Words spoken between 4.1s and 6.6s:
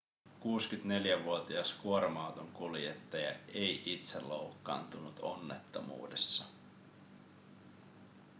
loukkaantunut onnettomuudessa